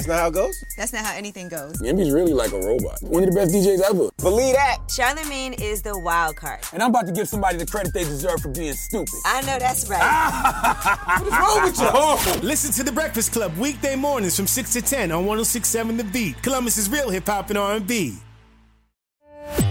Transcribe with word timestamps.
That's 0.00 0.08
not 0.08 0.18
how 0.20 0.28
it 0.28 0.34
goes? 0.34 0.64
That's 0.78 0.92
not 0.94 1.04
how 1.04 1.14
anything 1.14 1.50
goes. 1.50 1.82
Envy's 1.82 2.10
really 2.10 2.32
like 2.32 2.52
a 2.52 2.58
robot. 2.58 3.02
One 3.02 3.22
of 3.22 3.28
the 3.28 3.34
best 3.34 3.52
DJs 3.52 3.82
ever. 3.82 4.08
Believe 4.16 4.54
that. 4.54 4.78
Charlemagne 4.90 5.52
is 5.52 5.82
the 5.82 5.98
wild 5.98 6.36
card. 6.36 6.60
And 6.72 6.82
I'm 6.82 6.88
about 6.88 7.06
to 7.08 7.12
give 7.12 7.28
somebody 7.28 7.58
the 7.58 7.66
credit 7.66 7.92
they 7.92 8.04
deserve 8.04 8.40
for 8.40 8.48
being 8.48 8.72
stupid. 8.72 9.12
I 9.26 9.42
know 9.42 9.58
that's 9.58 9.90
right. 9.90 10.00
what 11.20 11.26
is 11.26 11.38
wrong 11.38 11.62
with 11.64 11.78
you? 11.78 11.88
Oh. 11.92 12.40
Listen 12.42 12.72
to 12.72 12.82
The 12.82 12.92
Breakfast 12.92 13.34
Club 13.34 13.54
weekday 13.58 13.94
mornings 13.94 14.36
from 14.36 14.46
6 14.46 14.72
to 14.72 14.80
10 14.80 15.12
on 15.12 15.26
1067 15.26 15.98
The 15.98 16.04
Beat. 16.04 16.42
Columbus's 16.42 16.88
real 16.88 17.10
hip 17.10 17.26
hop 17.26 17.50
and 17.50 17.58
R&B. 17.58 18.16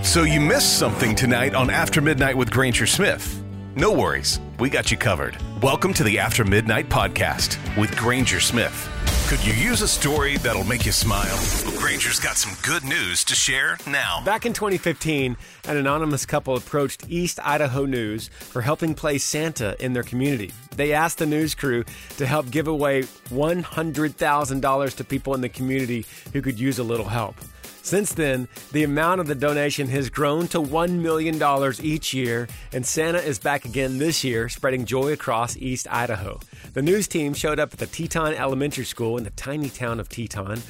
So 0.03 0.23
you 0.23 0.39
missed 0.39 0.77
something 0.77 1.15
tonight 1.15 1.55
on 1.55 1.71
After 1.71 2.01
Midnight 2.01 2.37
with 2.37 2.51
Granger 2.51 2.85
Smith. 2.85 3.43
No 3.75 3.91
worries, 3.91 4.39
we 4.59 4.69
got 4.69 4.91
you 4.91 4.97
covered. 4.97 5.37
Welcome 5.63 5.93
to 5.95 6.03
the 6.03 6.19
After 6.19 6.45
Midnight 6.45 6.87
podcast 6.87 7.57
with 7.79 7.95
Granger 7.95 8.39
Smith. 8.39 8.89
Could 9.29 9.45
you 9.45 9.53
use 9.53 9.83
a 9.83 9.87
story 9.87 10.37
that'll 10.37 10.63
make 10.63 10.87
you 10.87 10.91
smile? 10.91 11.37
Granger's 11.77 12.19
got 12.19 12.35
some 12.35 12.57
good 12.63 12.83
news 12.83 13.23
to 13.25 13.35
share 13.35 13.77
now. 13.85 14.23
Back 14.25 14.47
in 14.47 14.53
2015, 14.53 15.37
an 15.67 15.77
anonymous 15.77 16.25
couple 16.25 16.55
approached 16.55 17.05
East 17.09 17.39
Idaho 17.43 17.85
News 17.85 18.29
for 18.39 18.63
helping 18.63 18.95
play 18.95 19.19
Santa 19.19 19.75
in 19.79 19.93
their 19.93 20.01
community. 20.01 20.51
They 20.75 20.93
asked 20.93 21.19
the 21.19 21.27
news 21.27 21.53
crew 21.53 21.83
to 22.17 22.25
help 22.25 22.49
give 22.49 22.67
away 22.67 23.03
$100,000 23.29 24.95
to 24.95 25.03
people 25.03 25.33
in 25.33 25.41
the 25.41 25.49
community 25.49 26.05
who 26.33 26.41
could 26.41 26.59
use 26.59 26.79
a 26.79 26.83
little 26.83 27.07
help. 27.07 27.35
Since 27.81 28.13
then, 28.13 28.47
the 28.71 28.83
amount 28.83 29.21
of 29.21 29.27
the 29.27 29.33
donation 29.33 29.87
has 29.87 30.09
grown 30.11 30.47
to 30.49 30.59
$1 30.61 30.99
million 30.99 31.41
each 31.81 32.13
year, 32.13 32.47
and 32.71 32.85
Santa 32.85 33.17
is 33.17 33.39
back 33.39 33.65
again 33.65 33.97
this 33.97 34.23
year, 34.23 34.47
spreading 34.47 34.85
joy 34.85 35.13
across 35.13 35.57
East 35.57 35.87
Idaho. 35.89 36.39
The 36.73 36.83
news 36.83 37.07
team 37.07 37.33
showed 37.33 37.57
up 37.57 37.73
at 37.73 37.79
the 37.79 37.87
Teton 37.87 38.35
Elementary 38.35 38.85
School 38.85 39.17
in 39.17 39.23
the 39.23 39.31
tiny 39.31 39.69
town 39.69 39.99
of 39.99 40.07
Teton. 40.07 40.61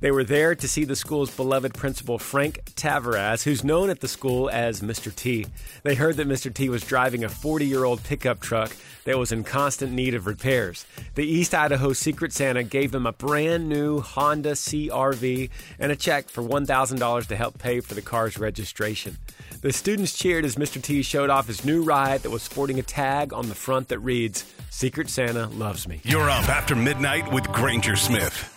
They 0.00 0.10
were 0.10 0.24
there 0.24 0.54
to 0.54 0.68
see 0.68 0.84
the 0.84 0.96
school's 0.96 1.34
beloved 1.34 1.72
principal, 1.72 2.18
Frank 2.18 2.62
Tavares, 2.74 3.44
who's 3.44 3.64
known 3.64 3.88
at 3.88 4.00
the 4.00 4.08
school 4.08 4.50
as 4.50 4.82
Mr. 4.82 5.14
T. 5.14 5.46
They 5.82 5.94
heard 5.94 6.16
that 6.16 6.28
Mr. 6.28 6.52
T 6.52 6.68
was 6.68 6.82
driving 6.82 7.24
a 7.24 7.28
40 7.28 7.64
year 7.64 7.84
old 7.84 8.02
pickup 8.04 8.40
truck 8.40 8.72
that 9.04 9.16
was 9.16 9.32
in 9.32 9.44
constant 9.44 9.92
need 9.92 10.14
of 10.14 10.26
repairs. 10.26 10.84
The 11.14 11.24
East 11.24 11.54
Idaho 11.54 11.92
Secret 12.06 12.32
Santa 12.32 12.62
gave 12.62 12.92
them 12.92 13.04
a 13.04 13.12
brand 13.12 13.68
new 13.68 14.00
Honda 14.00 14.52
CRV 14.52 15.50
and 15.80 15.90
a 15.90 15.96
check 15.96 16.28
for 16.28 16.40
$1,000 16.40 17.26
to 17.26 17.34
help 17.34 17.58
pay 17.58 17.80
for 17.80 17.94
the 17.94 18.00
car's 18.00 18.38
registration. 18.38 19.16
The 19.60 19.72
students 19.72 20.16
cheered 20.16 20.44
as 20.44 20.54
Mr. 20.54 20.80
T 20.80 21.02
showed 21.02 21.30
off 21.30 21.48
his 21.48 21.64
new 21.64 21.82
ride 21.82 22.22
that 22.22 22.30
was 22.30 22.44
sporting 22.44 22.78
a 22.78 22.84
tag 22.84 23.32
on 23.32 23.48
the 23.48 23.56
front 23.56 23.88
that 23.88 23.98
reads, 23.98 24.44
Secret 24.70 25.10
Santa 25.10 25.48
loves 25.48 25.88
me. 25.88 26.00
You're 26.04 26.30
up 26.30 26.48
after 26.48 26.76
midnight 26.76 27.32
with 27.32 27.48
Granger 27.48 27.96
Smith. 27.96 28.52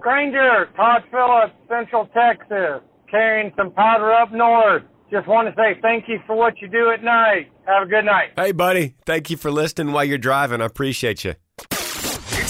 Granger, 0.00 0.70
Todd 0.74 1.02
Phillips, 1.10 1.52
Central 1.68 2.06
Texas, 2.06 2.80
carrying 3.10 3.52
some 3.54 3.70
powder 3.70 4.14
up 4.14 4.32
north. 4.32 4.82
Just 5.10 5.28
want 5.28 5.46
to 5.46 5.54
say 5.60 5.78
thank 5.82 6.08
you 6.08 6.20
for 6.26 6.36
what 6.36 6.54
you 6.62 6.68
do 6.68 6.90
at 6.90 7.04
night. 7.04 7.52
Have 7.66 7.86
a 7.86 7.90
good 7.90 8.06
night. 8.06 8.30
Hey, 8.34 8.52
buddy. 8.52 8.94
Thank 9.04 9.28
you 9.28 9.36
for 9.36 9.50
listening 9.50 9.92
while 9.92 10.06
you're 10.06 10.16
driving. 10.16 10.62
I 10.62 10.64
appreciate 10.64 11.22
you. 11.22 11.34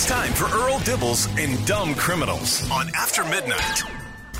It's 0.02 0.10
time 0.10 0.32
for 0.32 0.46
Earl 0.46 0.80
Dibbles 0.80 1.28
and 1.38 1.64
Dumb 1.64 1.94
Criminals 1.94 2.68
on 2.72 2.88
After 2.96 3.22
Midnight. 3.22 3.84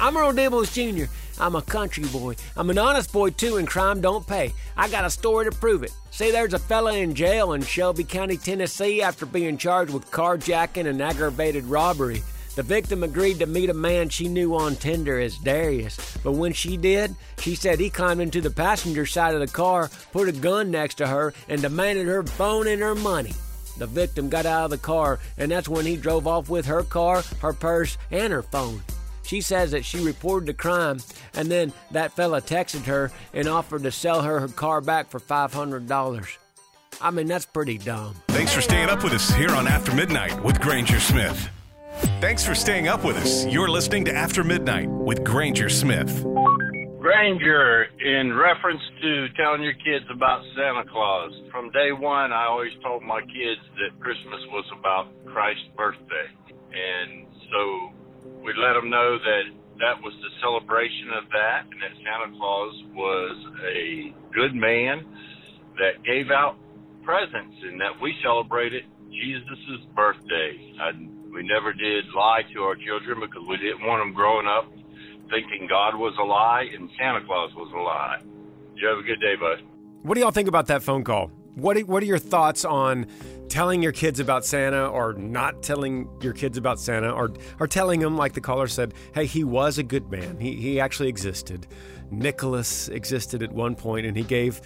I'm 0.01 0.17
Earl 0.17 0.33
Dibbles 0.33 0.73
Jr. 0.73 1.05
I'm 1.41 1.55
a 1.55 1.63
country 1.63 2.03
boy. 2.07 2.35
I'm 2.57 2.69
an 2.69 2.79
honest 2.79 3.13
boy, 3.13 3.31
too, 3.31 3.59
and 3.59 3.69
crime 3.69 4.01
don't 4.01 4.27
pay. 4.27 4.55
I 4.77 4.89
got 4.89 5.05
a 5.05 5.11
story 5.11 5.45
to 5.45 5.57
prove 5.57 5.85
it. 5.85 5.93
See, 6.11 6.33
there's 6.33 6.53
a 6.53 6.59
fella 6.59 6.95
in 6.97 7.15
jail 7.15 7.53
in 7.53 7.63
Shelby 7.63 8.03
County, 8.03 8.39
Tennessee, 8.39 9.03
after 9.03 9.25
being 9.25 9.57
charged 9.57 9.95
with 9.95 10.11
carjacking 10.11 10.89
and 10.89 11.01
aggravated 11.01 11.63
robbery. 11.67 12.25
The 12.57 12.65
victim 12.65 13.05
agreed 13.05 13.39
to 13.39 13.47
meet 13.47 13.71
a 13.71 13.75
man 13.75 14.09
she 14.09 14.27
knew 14.27 14.57
on 14.57 14.75
Tinder 14.75 15.21
as 15.21 15.39
Darius, 15.39 16.19
but 16.25 16.33
when 16.33 16.55
she 16.55 16.77
did, 16.77 17.15
she 17.39 17.55
said 17.55 17.79
he 17.79 17.89
climbed 17.89 18.21
into 18.21 18.41
the 18.41 18.51
passenger 18.51 19.07
side 19.07 19.35
of 19.35 19.41
the 19.41 19.47
car, 19.47 19.93
put 20.11 20.29
a 20.29 20.33
gun 20.33 20.73
next 20.73 20.97
to 20.97 21.07
her, 21.07 21.33
and 21.49 21.63
demanded 21.63 22.09
her 22.09 22.25
phone 22.25 22.67
and 22.67 22.83
her 22.83 22.97
money. 22.97 23.33
The 23.79 23.87
victim 23.87 24.29
got 24.29 24.47
out 24.47 24.65
of 24.65 24.71
the 24.71 24.79
car, 24.79 25.19
and 25.39 25.51
that's 25.51 25.69
when 25.69 25.87
he 25.87 25.97
drove 25.97 26.27
off 26.27 26.49
with 26.49 26.67
her 26.67 26.83
car, 26.83 27.23
her 27.41 27.53
purse, 27.53 27.99
and 28.11 28.33
her 28.33 28.43
phone. 28.43 28.83
She 29.25 29.41
says 29.41 29.71
that 29.71 29.85
she 29.85 30.01
reported 30.01 30.47
the 30.47 30.55
crime, 30.55 30.99
and 31.35 31.51
then 31.51 31.73
that 31.93 32.13
fella 32.13 32.43
texted 32.43 32.85
her 32.85 33.11
and 33.33 33.49
offered 33.49 33.83
to 33.85 33.91
sell 33.91 34.23
her 34.23 34.41
her 34.41 34.49
car 34.49 34.81
back 34.81 35.09
for 35.09 35.21
$500. 35.21 36.37
I 37.01 37.11
mean, 37.11 37.27
that's 37.27 37.47
pretty 37.47 37.79
dumb. 37.79 38.15
Thanks 38.29 38.53
for 38.53 38.61
staying 38.61 38.89
up 38.89 39.03
with 39.03 39.13
us 39.13 39.33
here 39.33 39.51
on 39.51 39.67
After 39.67 39.95
Midnight 39.95 40.43
with 40.45 40.61
Granger 40.61 41.01
Smith. 41.01 41.49
Thanks 42.21 42.45
for 42.45 42.55
staying 42.55 42.89
up 42.89 43.05
with 43.05 43.17
us. 43.17 43.47
You're 43.47 43.69
listening 43.71 44.05
to 44.07 44.15
After 44.15 44.45
Midnight 44.45 44.89
with 44.89 45.25
Granger 45.25 45.69
Smith. 45.69 46.25
Granger, 47.13 47.93
in 48.01 48.33
reference 48.33 48.81
to 49.03 49.29
telling 49.37 49.61
your 49.61 49.77
kids 49.85 50.09
about 50.09 50.41
Santa 50.57 50.89
Claus, 50.89 51.29
from 51.53 51.69
day 51.69 51.93
one, 51.93 52.33
I 52.33 52.49
always 52.49 52.73
told 52.83 53.03
my 53.05 53.21
kids 53.21 53.61
that 53.77 54.01
Christmas 54.01 54.41
was 54.49 54.65
about 54.81 55.13
Christ's 55.29 55.69
birthday. 55.77 56.29
And 56.49 57.29
so 57.53 57.93
we 58.41 58.57
let 58.57 58.81
them 58.81 58.89
know 58.89 59.21
that 59.21 59.45
that 59.85 60.01
was 60.01 60.17
the 60.25 60.33
celebration 60.41 61.13
of 61.21 61.29
that, 61.37 61.69
and 61.69 61.85
that 61.85 61.93
Santa 62.01 62.33
Claus 62.33 62.73
was 62.97 63.37
a 63.61 64.17
good 64.33 64.57
man 64.57 65.05
that 65.85 66.01
gave 66.09 66.33
out 66.33 66.57
presents, 67.05 67.61
and 67.61 67.77
that 67.77 67.93
we 68.01 68.17
celebrated 68.25 68.89
Jesus' 69.13 69.85
birthday. 69.93 70.57
I, 70.81 70.97
we 71.29 71.45
never 71.45 71.77
did 71.77 72.09
lie 72.17 72.41
to 72.57 72.65
our 72.65 72.77
children 72.81 73.21
because 73.21 73.45
we 73.45 73.61
didn't 73.61 73.85
want 73.85 74.01
them 74.01 74.17
growing 74.17 74.49
up 74.49 74.65
thinking 75.33 75.67
God 75.67 75.97
was 75.97 76.15
a 76.21 76.25
lie 76.25 76.69
and 76.75 76.91
Santa 76.99 77.25
Claus 77.25 77.55
was 77.55 77.73
a 77.73 77.79
lie. 77.79 78.21
You 78.77 78.89
have 78.89 78.99
a 78.99 79.03
good 79.03 79.21
day, 79.21 79.35
bud. 79.37 79.63
What 80.03 80.15
do 80.15 80.21
y'all 80.21 80.31
think 80.31 80.49
about 80.49 80.67
that 80.67 80.83
phone 80.83 81.05
call? 81.05 81.31
What 81.55 81.77
are, 81.77 81.81
what 81.81 82.03
are 82.03 82.07
your 82.07 82.19
thoughts 82.19 82.65
on 82.65 83.07
telling 83.49 83.83
your 83.83 83.93
kids 83.93 84.21
about 84.21 84.45
Santa 84.45 84.87
or 84.87 85.15
not 85.15 85.63
telling 85.63 86.09
your 86.21 86.33
kids 86.33 86.59
about 86.59 86.81
Santa 86.81 87.11
or, 87.11 87.33
or 87.61 87.67
telling 87.67 88.01
them, 88.01 88.17
like 88.17 88.33
the 88.33 88.41
caller 88.41 88.67
said, 88.67 88.95
hey, 89.15 89.27
he 89.27 89.45
was 89.45 89.79
a 89.79 89.83
good 89.83 90.11
man. 90.11 90.39
He, 90.39 90.55
he 90.57 90.81
actually 90.81 91.09
existed. 91.09 91.67
Nicholas 92.11 92.89
existed 92.89 93.43
at 93.43 93.53
one 93.53 93.75
point 93.75 94.07
and 94.07 94.17
he 94.17 94.23
gave 94.23 94.61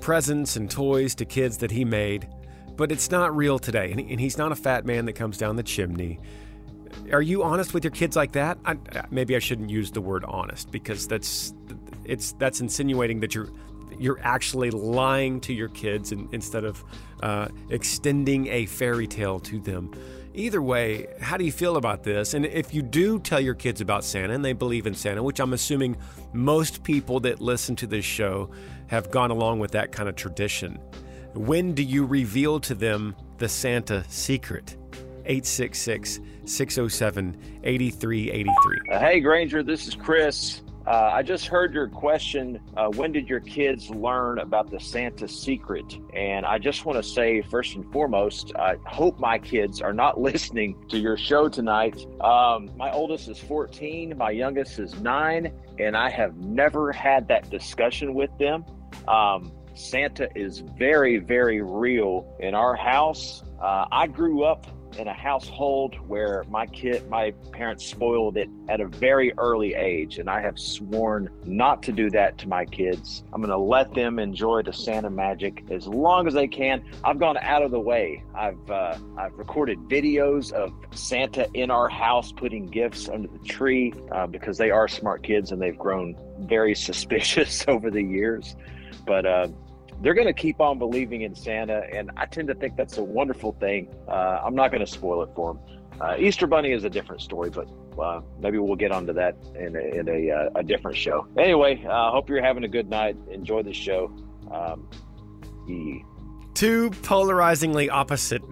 presents 0.00 0.56
and 0.56 0.70
toys 0.70 1.14
to 1.14 1.24
kids 1.24 1.58
that 1.58 1.70
he 1.70 1.84
made, 1.84 2.28
but 2.76 2.90
it's 2.90 3.10
not 3.10 3.34
real 3.34 3.58
today. 3.58 3.90
And, 3.92 4.00
and 4.00 4.20
he's 4.20 4.36
not 4.36 4.52
a 4.52 4.56
fat 4.56 4.84
man 4.84 5.06
that 5.06 5.14
comes 5.14 5.38
down 5.38 5.56
the 5.56 5.62
chimney. 5.62 6.20
Are 7.12 7.22
you 7.22 7.42
honest 7.42 7.74
with 7.74 7.84
your 7.84 7.90
kids 7.90 8.16
like 8.16 8.32
that? 8.32 8.58
I, 8.64 8.76
maybe 9.10 9.36
I 9.36 9.38
shouldn't 9.38 9.70
use 9.70 9.90
the 9.90 10.00
word 10.00 10.24
honest 10.24 10.70
because 10.70 11.06
that's 11.06 11.54
it's 12.04 12.32
that's 12.32 12.60
insinuating 12.60 13.20
that 13.20 13.34
you're 13.34 13.48
you're 13.98 14.20
actually 14.22 14.70
lying 14.70 15.40
to 15.40 15.52
your 15.52 15.68
kids 15.68 16.12
in, 16.12 16.28
instead 16.32 16.64
of 16.64 16.82
uh, 17.22 17.48
extending 17.70 18.48
a 18.48 18.66
fairy 18.66 19.06
tale 19.06 19.38
to 19.40 19.60
them. 19.60 19.92
Either 20.34 20.60
way, 20.60 21.06
how 21.20 21.36
do 21.36 21.44
you 21.44 21.52
feel 21.52 21.76
about 21.76 22.02
this? 22.02 22.34
And 22.34 22.44
if 22.44 22.74
you 22.74 22.82
do 22.82 23.20
tell 23.20 23.38
your 23.38 23.54
kids 23.54 23.80
about 23.80 24.02
Santa 24.02 24.34
and 24.34 24.44
they 24.44 24.52
believe 24.52 24.86
in 24.86 24.94
Santa, 24.94 25.22
which 25.22 25.38
I'm 25.38 25.52
assuming 25.52 25.96
most 26.32 26.82
people 26.82 27.20
that 27.20 27.40
listen 27.40 27.76
to 27.76 27.86
this 27.86 28.04
show 28.04 28.50
have 28.88 29.12
gone 29.12 29.30
along 29.30 29.60
with 29.60 29.70
that 29.72 29.92
kind 29.92 30.08
of 30.08 30.16
tradition, 30.16 30.80
when 31.34 31.72
do 31.72 31.84
you 31.84 32.04
reveal 32.04 32.58
to 32.60 32.74
them 32.74 33.14
the 33.38 33.48
Santa 33.48 34.04
secret? 34.08 34.76
866 35.26 36.20
607 36.44 37.60
8383. 37.64 38.80
Uh, 38.90 38.98
hey, 38.98 39.20
Granger, 39.20 39.62
this 39.62 39.86
is 39.86 39.94
Chris. 39.94 40.62
Uh, 40.86 41.10
I 41.14 41.22
just 41.22 41.46
heard 41.46 41.72
your 41.72 41.88
question. 41.88 42.60
Uh, 42.76 42.88
when 42.88 43.10
did 43.10 43.26
your 43.26 43.40
kids 43.40 43.88
learn 43.88 44.38
about 44.38 44.70
the 44.70 44.78
Santa 44.78 45.26
secret? 45.26 45.98
And 46.14 46.44
I 46.44 46.58
just 46.58 46.84
want 46.84 47.02
to 47.02 47.02
say, 47.02 47.40
first 47.40 47.74
and 47.74 47.90
foremost, 47.90 48.52
I 48.56 48.76
hope 48.84 49.18
my 49.18 49.38
kids 49.38 49.80
are 49.80 49.94
not 49.94 50.20
listening 50.20 50.76
to 50.90 50.98
your 50.98 51.16
show 51.16 51.48
tonight. 51.48 52.06
Um, 52.20 52.70
my 52.76 52.92
oldest 52.92 53.28
is 53.28 53.38
14, 53.38 54.14
my 54.18 54.30
youngest 54.30 54.78
is 54.78 54.94
nine, 55.00 55.52
and 55.78 55.96
I 55.96 56.10
have 56.10 56.36
never 56.36 56.92
had 56.92 57.28
that 57.28 57.48
discussion 57.48 58.12
with 58.12 58.36
them. 58.38 58.64
Um, 59.08 59.52
Santa 59.74 60.28
is 60.36 60.60
very, 60.78 61.16
very 61.16 61.62
real 61.62 62.36
in 62.40 62.54
our 62.54 62.76
house. 62.76 63.42
Uh, 63.60 63.86
I 63.90 64.06
grew 64.06 64.44
up 64.44 64.66
in 64.98 65.08
a 65.08 65.12
household 65.12 65.96
where 66.06 66.44
my 66.48 66.66
kid, 66.66 67.08
my 67.08 67.32
parents 67.52 67.84
spoiled 67.86 68.36
it 68.36 68.48
at 68.68 68.80
a 68.80 68.86
very 68.86 69.32
early 69.38 69.74
age, 69.74 70.18
and 70.18 70.28
I 70.28 70.40
have 70.40 70.58
sworn 70.58 71.30
not 71.44 71.82
to 71.84 71.92
do 71.92 72.10
that 72.10 72.38
to 72.38 72.48
my 72.48 72.64
kids. 72.64 73.24
I'm 73.32 73.40
going 73.40 73.50
to 73.50 73.58
let 73.58 73.92
them 73.94 74.18
enjoy 74.18 74.62
the 74.62 74.72
Santa 74.72 75.10
magic 75.10 75.64
as 75.70 75.86
long 75.86 76.26
as 76.26 76.34
they 76.34 76.48
can. 76.48 76.84
I've 77.02 77.18
gone 77.18 77.36
out 77.38 77.62
of 77.62 77.70
the 77.70 77.80
way. 77.80 78.22
I've 78.34 78.70
uh, 78.70 78.98
I've 79.16 79.34
recorded 79.34 79.78
videos 79.80 80.52
of 80.52 80.72
Santa 80.94 81.48
in 81.54 81.70
our 81.70 81.88
house 81.88 82.32
putting 82.32 82.66
gifts 82.66 83.08
under 83.08 83.28
the 83.28 83.44
tree 83.44 83.92
uh, 84.12 84.26
because 84.26 84.58
they 84.58 84.70
are 84.70 84.88
smart 84.88 85.22
kids 85.22 85.52
and 85.52 85.60
they've 85.60 85.78
grown 85.78 86.16
very 86.40 86.74
suspicious 86.88 87.64
over 87.68 87.90
the 87.90 88.02
years. 88.02 88.56
But 89.06 89.26
uh, 89.26 89.48
they're 90.00 90.14
going 90.14 90.26
to 90.26 90.32
keep 90.32 90.60
on 90.60 90.78
believing 90.78 91.22
in 91.22 91.34
Santa, 91.34 91.82
and 91.92 92.10
I 92.16 92.26
tend 92.26 92.48
to 92.48 92.54
think 92.54 92.76
that's 92.76 92.98
a 92.98 93.02
wonderful 93.02 93.52
thing. 93.60 93.94
Uh, 94.08 94.40
I'm 94.44 94.54
not 94.54 94.70
going 94.70 94.84
to 94.84 94.90
spoil 94.90 95.22
it 95.22 95.30
for 95.34 95.54
them. 95.54 95.62
Uh, 96.00 96.16
Easter 96.18 96.46
Bunny 96.46 96.72
is 96.72 96.84
a 96.84 96.90
different 96.90 97.22
story, 97.22 97.50
but 97.50 97.68
uh, 97.98 98.20
maybe 98.40 98.58
we'll 98.58 98.76
get 98.76 98.90
onto 98.90 99.12
that 99.12 99.36
in 99.54 99.76
a, 99.76 99.80
in 99.80 100.08
a, 100.08 100.30
uh, 100.30 100.50
a 100.56 100.62
different 100.62 100.96
show. 100.96 101.26
Anyway, 101.38 101.84
I 101.84 102.08
uh, 102.08 102.10
hope 102.10 102.28
you're 102.28 102.42
having 102.42 102.64
a 102.64 102.68
good 102.68 102.88
night. 102.88 103.16
Enjoy 103.30 103.62
the 103.62 103.72
show. 103.72 104.12
Um. 104.50 104.88
Two 106.54 106.90
polarizingly 107.02 107.90
opposite 107.90 108.42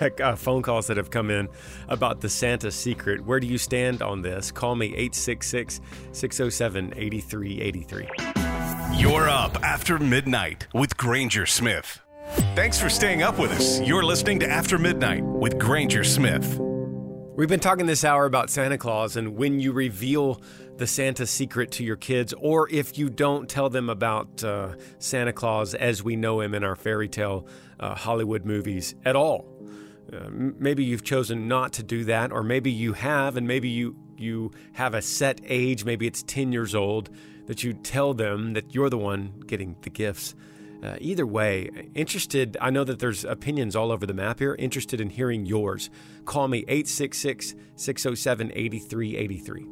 uh, 0.20 0.34
phone 0.34 0.62
calls 0.62 0.88
that 0.88 0.96
have 0.96 1.10
come 1.10 1.30
in 1.30 1.48
about 1.88 2.20
the 2.20 2.28
Santa 2.28 2.70
secret. 2.72 3.24
Where 3.24 3.38
do 3.38 3.46
you 3.46 3.58
stand 3.58 4.02
on 4.02 4.22
this? 4.22 4.50
Call 4.50 4.74
me 4.74 4.86
866 4.86 5.80
607 6.10 6.94
8383. 6.96 8.33
You're 8.92 9.28
up 9.28 9.62
after 9.64 9.98
midnight 9.98 10.66
with 10.74 10.96
Granger 10.96 11.46
Smith. 11.46 12.00
Thanks 12.54 12.78
for 12.80 12.88
staying 12.88 13.22
up 13.22 13.38
with 13.38 13.50
us. 13.52 13.80
You're 13.80 14.02
listening 14.02 14.40
to 14.40 14.48
After 14.48 14.78
Midnight 14.78 15.24
with 15.24 15.58
Granger 15.58 16.04
Smith. 16.04 16.58
We've 17.36 17.48
been 17.48 17.60
talking 17.60 17.86
this 17.86 18.04
hour 18.04 18.26
about 18.26 18.50
Santa 18.50 18.78
Claus 18.78 19.16
and 19.16 19.36
when 19.36 19.60
you 19.60 19.72
reveal 19.72 20.40
the 20.76 20.86
Santa 20.86 21.26
secret 21.26 21.70
to 21.72 21.84
your 21.84 21.96
kids, 21.96 22.34
or 22.38 22.68
if 22.70 22.98
you 22.98 23.10
don't 23.10 23.48
tell 23.48 23.70
them 23.70 23.88
about 23.88 24.42
uh, 24.42 24.74
Santa 24.98 25.32
Claus 25.32 25.74
as 25.74 26.02
we 26.02 26.16
know 26.16 26.40
him 26.40 26.54
in 26.54 26.64
our 26.64 26.76
fairy 26.76 27.08
tale 27.08 27.46
uh, 27.80 27.94
Hollywood 27.94 28.44
movies 28.44 28.94
at 29.04 29.16
all. 29.16 29.46
Uh, 30.12 30.28
maybe 30.30 30.84
you've 30.84 31.04
chosen 31.04 31.48
not 31.48 31.72
to 31.74 31.82
do 31.82 32.04
that, 32.04 32.32
or 32.32 32.42
maybe 32.42 32.70
you 32.70 32.92
have, 32.92 33.36
and 33.36 33.46
maybe 33.48 33.68
you 33.68 33.96
you 34.16 34.52
have 34.74 34.94
a 34.94 35.02
set 35.02 35.40
age. 35.44 35.84
Maybe 35.84 36.06
it's 36.06 36.22
ten 36.22 36.52
years 36.52 36.74
old 36.74 37.10
that 37.46 37.62
you 37.62 37.72
tell 37.72 38.14
them 38.14 38.54
that 38.54 38.74
you're 38.74 38.90
the 38.90 38.98
one 38.98 39.42
getting 39.46 39.76
the 39.82 39.90
gifts. 39.90 40.34
Uh, 40.82 40.96
either 41.00 41.26
way, 41.26 41.70
interested, 41.94 42.58
I 42.60 42.68
know 42.68 42.84
that 42.84 42.98
there's 42.98 43.24
opinions 43.24 43.74
all 43.74 43.90
over 43.90 44.04
the 44.04 44.12
map 44.12 44.38
here. 44.38 44.54
Interested 44.58 45.00
in 45.00 45.08
hearing 45.08 45.46
yours. 45.46 45.88
Call 46.26 46.48
me 46.48 46.58
866 46.68 47.54
607 47.76 48.52
8383. 48.54 49.66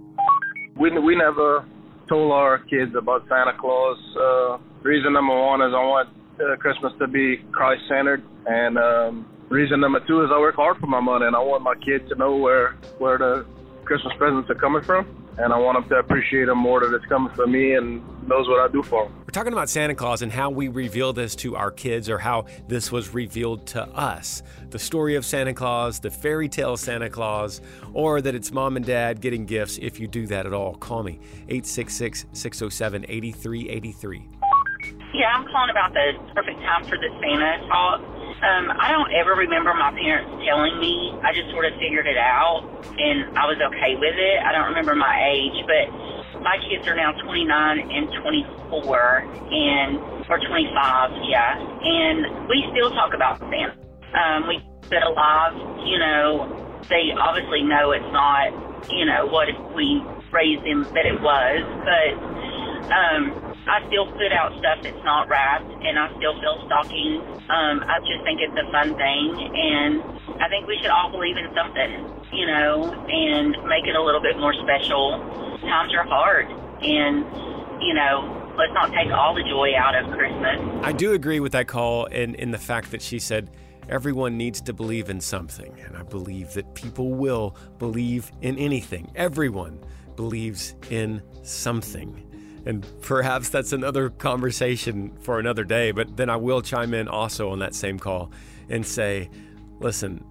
We, 0.77 0.99
we 0.99 1.15
never 1.15 1.67
told 2.09 2.33
our 2.33 2.59
kids 2.61 2.95
about 2.97 3.29
Santa 3.29 3.53
Claus. 3.59 3.99
Uh, 4.17 4.59
reason 4.83 5.13
number 5.13 5.39
one 5.39 5.61
is 5.61 5.75
I 5.75 5.85
want 5.85 6.09
uh, 6.41 6.57
Christmas 6.57 6.95
to 6.99 7.07
be 7.07 7.37
Christ 7.53 7.83
centered. 7.89 8.23
And 8.47 8.79
um, 8.79 9.27
reason 9.51 9.81
number 9.81 10.01
two 10.07 10.25
is 10.25 10.31
I 10.33 10.39
work 10.39 10.55
hard 10.55 10.79
for 10.79 10.87
my 10.87 11.01
money 11.01 11.27
and 11.27 11.37
I 11.37 11.41
want 11.41 11.63
my 11.63 11.75
kids 11.75 12.09
to 12.09 12.15
know 12.15 12.37
where, 12.37 12.73
where 12.99 13.19
the 13.19 13.47
Christmas 13.85 14.15
presents 14.17 14.49
are 14.49 14.55
coming 14.55 14.83
from 14.83 15.22
and 15.39 15.53
I 15.53 15.59
want 15.59 15.81
them 15.81 15.89
to 15.91 15.97
appreciate 15.97 16.47
them 16.47 16.59
more 16.59 16.81
that 16.81 16.95
it's 16.95 17.07
coming 17.07 17.33
from 17.35 17.53
me 17.53 17.75
and 17.75 18.03
knows 18.29 18.49
what 18.49 18.61
I 18.61 18.71
do 18.71 18.83
for 18.83 19.05
them. 19.05 19.15
We're 19.21 19.33
talking 19.33 19.53
about 19.53 19.69
Santa 19.71 19.95
Claus 19.95 20.23
and 20.23 20.31
how 20.31 20.51
we 20.51 20.69
reveal 20.69 21.13
this 21.13 21.35
to 21.37 21.57
our 21.57 21.71
kids 21.71 22.09
or 22.09 22.19
how 22.19 22.47
this 22.69 22.93
was 22.93 23.15
revealed 23.15 23.67
to 23.69 23.83
us. 23.89 24.43
The 24.71 24.79
story 24.79 25.17
of 25.17 25.25
Santa 25.25 25.55
Claus, 25.55 26.01
the 26.01 26.11
fairy 26.11 26.49
tale 26.49 26.77
Santa 26.77 27.09
Claus, 27.09 27.61
or 27.95 28.21
that 28.21 28.35
it's 28.35 28.53
mom 28.53 28.77
and 28.77 28.85
dad 28.85 29.21
getting 29.21 29.47
gifts. 29.47 29.79
If 29.81 29.99
you 29.99 30.07
do 30.07 30.27
that 30.27 30.47
at 30.47 30.53
all, 30.53 30.75
call 30.75 31.03
me 31.03 31.19
866 31.49 32.27
607 32.33 33.07
8383. 33.09 34.29
Yeah, 35.15 35.29
I'm 35.35 35.45
calling 35.47 35.71
about 35.71 35.93
the 35.93 36.13
perfect 36.35 36.61
time 36.61 36.85
for 36.85 36.97
the 36.97 37.09
Santa 37.21 37.67
talk. 37.69 38.01
Um, 38.43 38.75
I 38.75 38.91
don't 38.91 39.13
ever 39.15 39.39
remember 39.39 39.73
my 39.75 39.95
parents 39.95 40.43
telling 40.43 40.75
me. 40.83 41.15
I 41.23 41.31
just 41.31 41.51
sort 41.55 41.65
of 41.65 41.79
figured 41.79 42.11
it 42.11 42.19
out, 42.19 42.67
and 42.99 43.39
I 43.39 43.47
was 43.47 43.55
okay 43.71 43.95
with 43.95 44.19
it. 44.19 44.37
I 44.43 44.51
don't 44.51 44.67
remember 44.67 44.99
my 44.99 45.15
age, 45.31 45.63
but 45.63 45.87
my 46.43 46.59
kids 46.67 46.83
are 46.91 46.99
now 46.99 47.15
29 47.23 47.47
and 47.47 48.11
24, 48.19 49.23
and 49.47 50.27
or 50.27 50.43
25, 50.43 51.23
yeah. 51.31 51.55
And 51.55 52.49
we 52.51 52.67
still 52.75 52.91
talk 52.91 53.15
about 53.15 53.39
Santa. 53.47 53.79
Um, 54.11 54.49
we 54.49 54.59
it 54.93 55.03
alive. 55.03 55.55
You 55.87 55.99
know, 55.99 56.51
they 56.89 57.15
obviously 57.17 57.63
know 57.63 57.93
it's 57.93 58.13
not. 58.13 58.53
You 58.91 59.07
know 59.07 59.27
what 59.27 59.47
we 59.75 60.03
raised 60.35 60.67
them 60.67 60.83
that 60.93 61.07
it 61.07 61.23
was, 61.23 61.63
but 61.87 62.11
um, 62.91 63.52
I 63.67 63.87
still 63.87 64.11
put 64.11 64.33
out 64.33 64.59
stuff 64.59 64.83
that's 64.83 65.05
not 65.05 65.29
wrapped, 65.29 65.71
and 65.71 65.99
I 65.99 66.09
still 66.17 66.35
fill 66.41 66.67
stockings. 66.67 67.23
Um, 67.49 67.85
I 67.87 67.99
just 68.01 68.25
think 68.25 68.41
it's 68.43 68.59
a 68.59 68.71
fun 68.73 68.97
thing, 68.97 69.39
and 69.55 70.03
I 70.43 70.49
think 70.49 70.67
we 70.67 70.79
should 70.83 70.91
all 70.91 71.11
believe 71.11 71.37
in 71.37 71.47
something, 71.55 71.91
you 72.33 72.47
know, 72.47 72.91
and 72.91 73.55
make 73.69 73.87
it 73.87 73.95
a 73.95 74.03
little 74.03 74.21
bit 74.21 74.39
more 74.39 74.55
special. 74.55 75.19
Times 75.63 75.95
are 75.95 76.05
hard, 76.05 76.51
and 76.83 77.25
you 77.81 77.95
know, 77.95 78.55
let's 78.59 78.73
not 78.75 78.93
take 78.93 79.13
all 79.13 79.35
the 79.35 79.45
joy 79.45 79.75
out 79.77 79.95
of 79.95 80.11
Christmas. 80.11 80.59
I 80.83 80.93
do 80.93 81.13
agree 81.13 81.41
with 81.41 81.53
that 81.53 81.69
call, 81.69 82.07
and 82.07 82.35
in 82.35 82.51
the 82.51 82.59
fact 82.59 82.91
that 82.91 83.01
she 83.01 83.19
said 83.19 83.51
everyone 83.89 84.37
needs 84.37 84.61
to 84.63 84.73
believe 84.73 85.09
in 85.09 85.21
something, 85.21 85.79
and 85.85 85.97
I 85.97 86.03
believe 86.03 86.53
that 86.55 86.75
people 86.75 87.15
will 87.15 87.57
believe 87.79 88.33
in 88.41 88.59
anything. 88.59 89.11
Everyone 89.15 89.79
believes 90.17 90.75
in 90.91 91.23
something. 91.43 92.32
And 92.65 92.87
perhaps 93.01 93.49
that's 93.49 93.73
another 93.73 94.11
conversation 94.11 95.17
for 95.21 95.39
another 95.39 95.65
day, 95.65 95.91
but 95.91 96.17
then 96.17 96.31
I 96.31 96.37
will 96.37 96.63
chime 96.63 96.95
in 96.95 97.09
also 97.09 97.51
on 97.51 97.59
that 97.59 97.75
same 97.75 97.99
call 97.99 98.31
and 98.69 98.87
say, 98.87 99.31
listen, 99.81 100.25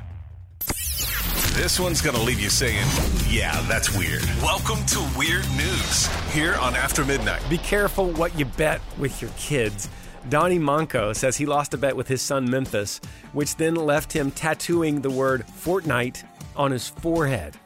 This 1.53 1.79
one's 1.79 2.01
going 2.01 2.15
to 2.15 2.22
leave 2.22 2.39
you 2.39 2.51
saying, 2.51 2.86
yeah, 3.27 3.60
that's 3.67 3.98
weird. 3.98 4.24
Welcome 4.44 4.86
to 4.88 5.00
Weird 5.17 5.46
News 5.58 6.06
here 6.32 6.53
on 6.56 6.75
After 6.75 7.03
Midnight. 7.03 7.41
Be 7.50 7.58
careful 7.58 8.12
what 8.12 8.38
you 8.38 8.46
bet 8.46 8.79
with 9.00 9.24
your 9.24 9.32
kids. 9.38 9.89
Donnie 10.29 10.60
Manco 10.60 11.13
says 11.13 11.38
he 11.38 11.48
lost 11.48 11.74
a 11.74 11.77
bet 11.77 11.96
with 11.96 12.08
his 12.08 12.22
son 12.22 12.48
Memphis, 12.48 13.01
which 13.34 13.56
then 13.56 13.74
left 13.74 14.13
him 14.13 14.29
tattooing 14.29 15.01
the 15.01 15.10
word 15.10 15.48
Fortnite 15.48 16.24
on 16.56 16.70
his 16.70 16.89
forehead 16.89 17.58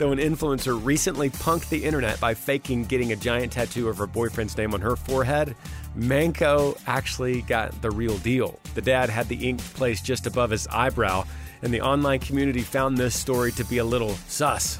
though 0.00 0.12
an 0.12 0.18
influencer 0.18 0.82
recently 0.82 1.28
punked 1.28 1.68
the 1.68 1.84
internet 1.84 2.18
by 2.20 2.32
faking 2.32 2.84
getting 2.86 3.12
a 3.12 3.16
giant 3.16 3.52
tattoo 3.52 3.86
of 3.86 3.98
her 3.98 4.06
boyfriend's 4.06 4.56
name 4.56 4.72
on 4.72 4.80
her 4.80 4.96
forehead, 4.96 5.54
Manco 5.94 6.74
actually 6.86 7.42
got 7.42 7.82
the 7.82 7.90
real 7.90 8.16
deal. 8.18 8.58
The 8.74 8.80
dad 8.80 9.10
had 9.10 9.28
the 9.28 9.46
ink 9.46 9.60
placed 9.74 10.06
just 10.06 10.26
above 10.26 10.50
his 10.50 10.66
eyebrow, 10.68 11.26
and 11.60 11.72
the 11.72 11.82
online 11.82 12.18
community 12.18 12.62
found 12.62 12.96
this 12.96 13.14
story 13.14 13.52
to 13.52 13.64
be 13.64 13.76
a 13.76 13.84
little 13.84 14.14
sus. 14.26 14.78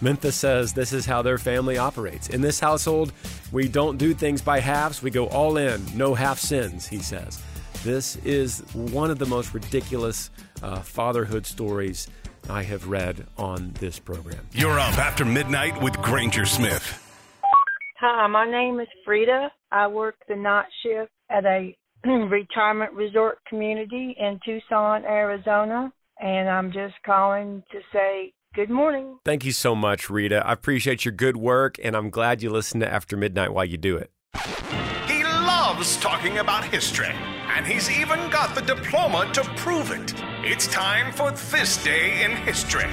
Memphis 0.00 0.34
says 0.34 0.72
this 0.72 0.92
is 0.92 1.06
how 1.06 1.22
their 1.22 1.38
family 1.38 1.78
operates. 1.78 2.28
In 2.28 2.40
this 2.40 2.58
household, 2.58 3.12
we 3.52 3.68
don't 3.68 3.98
do 3.98 4.14
things 4.14 4.42
by 4.42 4.58
halves, 4.58 5.00
we 5.00 5.12
go 5.12 5.28
all 5.28 5.58
in, 5.58 5.80
no 5.94 6.12
half 6.12 6.40
sins, 6.40 6.88
he 6.88 6.98
says. 6.98 7.40
This 7.84 8.16
is 8.16 8.64
one 8.74 9.12
of 9.12 9.20
the 9.20 9.26
most 9.26 9.54
ridiculous 9.54 10.30
uh, 10.60 10.80
fatherhood 10.80 11.46
stories 11.46 12.08
I 12.48 12.62
have 12.62 12.86
read 12.86 13.26
on 13.36 13.72
this 13.80 13.98
program. 13.98 14.46
You're 14.52 14.78
up 14.78 14.98
after 14.98 15.24
midnight 15.24 15.82
with 15.82 15.96
Granger 16.00 16.46
Smith. 16.46 17.02
Hi, 17.98 18.26
my 18.28 18.48
name 18.48 18.78
is 18.78 18.88
Frida. 19.04 19.50
I 19.72 19.86
work 19.88 20.14
the 20.28 20.36
night 20.36 20.66
shift 20.82 21.10
at 21.30 21.44
a 21.44 21.76
retirement 22.04 22.92
resort 22.92 23.38
community 23.48 24.14
in 24.18 24.38
Tucson, 24.44 25.04
Arizona, 25.04 25.92
and 26.20 26.48
I'm 26.48 26.70
just 26.72 26.94
calling 27.04 27.62
to 27.72 27.78
say 27.92 28.32
good 28.54 28.70
morning. 28.70 29.18
Thank 29.24 29.44
you 29.44 29.52
so 29.52 29.74
much, 29.74 30.08
Rita. 30.08 30.46
I 30.46 30.52
appreciate 30.52 31.04
your 31.04 31.12
good 31.12 31.36
work, 31.36 31.78
and 31.82 31.96
I'm 31.96 32.10
glad 32.10 32.42
you 32.42 32.50
listen 32.50 32.80
to 32.80 32.90
After 32.90 33.16
Midnight 33.16 33.52
while 33.52 33.64
you 33.64 33.76
do 33.76 33.96
it. 33.96 34.10
Loves 35.68 35.96
talking 35.96 36.38
about 36.38 36.62
history, 36.62 37.12
and 37.56 37.66
he's 37.66 37.90
even 37.90 38.30
got 38.30 38.54
the 38.54 38.60
diploma 38.60 39.28
to 39.32 39.42
prove 39.56 39.90
it. 39.90 40.14
It's 40.44 40.68
time 40.68 41.12
for 41.12 41.32
This 41.32 41.82
Day 41.82 42.22
in 42.22 42.30
History 42.30 42.84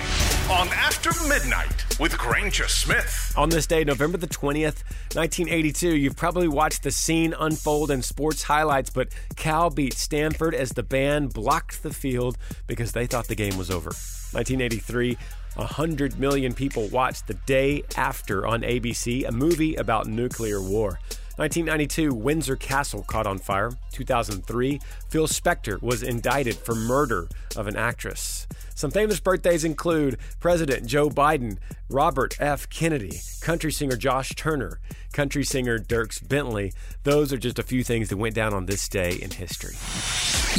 on 0.50 0.68
After 0.70 1.12
Midnight 1.28 1.86
with 2.00 2.18
Granger 2.18 2.68
Smith. 2.68 3.32
On 3.38 3.50
this 3.50 3.68
day, 3.68 3.84
November 3.84 4.18
the 4.18 4.26
20th, 4.26 4.82
1982, 5.14 5.96
you've 5.96 6.16
probably 6.16 6.48
watched 6.48 6.82
the 6.82 6.90
scene 6.90 7.36
unfold 7.40 7.92
in 7.92 8.02
sports 8.02 8.42
highlights, 8.42 8.90
but 8.90 9.10
Cal 9.36 9.70
beat 9.70 9.94
Stanford 9.94 10.56
as 10.56 10.72
the 10.72 10.82
band 10.82 11.32
blocked 11.32 11.84
the 11.84 11.94
field 11.94 12.40
because 12.66 12.94
they 12.94 13.06
thought 13.06 13.28
the 13.28 13.36
game 13.36 13.56
was 13.56 13.70
over. 13.70 13.92
1983, 14.32 15.16
100 15.58 16.20
million 16.20 16.56
people 16.56 16.88
watched 16.88 17.28
the 17.28 17.36
day 17.46 17.84
after 17.96 18.48
on 18.48 18.64
ABC, 18.64 19.28
a 19.28 19.32
movie 19.32 19.76
about 19.76 20.08
nuclear 20.08 20.60
war. 20.60 20.98
1992, 21.36 22.14
Windsor 22.14 22.56
Castle 22.56 23.04
caught 23.08 23.26
on 23.26 23.40
fire. 23.40 23.72
2003, 23.92 24.80
Phil 25.10 25.28
Spector 25.28 25.82
was 25.82 26.04
indicted 26.04 26.56
for 26.56 26.76
murder 26.76 27.28
of 27.56 27.66
an 27.66 27.76
actress. 27.76 28.48
Some 28.76 28.92
famous 28.92 29.20
birthdays 29.20 29.64
include 29.64 30.18
President 30.40 30.86
Joe 30.86 31.10
Biden, 31.10 31.58
Robert 31.90 32.36
F. 32.40 32.70
Kennedy, 32.70 33.20
country 33.42 33.72
singer 33.72 33.96
Josh 33.96 34.30
Turner, 34.36 34.80
country 35.12 35.44
singer 35.44 35.80
Dierks 35.80 36.28
Bentley. 36.28 36.72
Those 37.04 37.34
are 37.34 37.38
just 37.38 37.58
a 37.58 37.64
few 37.64 37.84
things 37.84 38.10
that 38.10 38.18
went 38.18 38.36
down 38.36 38.54
on 38.54 38.68
this 38.68 38.88
day 38.88 39.18
in 39.22 39.32
history. 39.32 39.76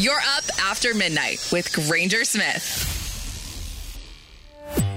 You're 0.00 0.20
up 0.36 0.44
after 0.60 0.92
midnight 0.94 1.48
with 1.52 1.72
Granger 1.72 2.24
Smith. 2.24 3.02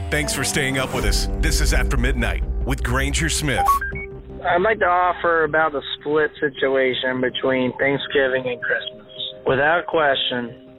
Thanks 0.10 0.34
for 0.34 0.44
staying 0.44 0.78
up 0.80 0.96
with 0.96 1.06
us. 1.06 1.28
This 1.40 1.62
is 1.62 1.74
After 1.74 1.98
Midnight 1.98 2.44
with 2.66 2.84
Granger 2.84 3.30
Smith. 3.30 3.68
I'd 4.48 4.62
like 4.62 4.80
to 4.80 4.86
offer 4.86 5.44
about 5.44 5.74
the 5.74 5.82
split 6.00 6.32
situation 6.40 7.20
between 7.20 7.74
Thanksgiving 7.78 8.48
and 8.48 8.62
Christmas. 8.62 9.08
Without 9.46 9.86
question, 9.88 10.72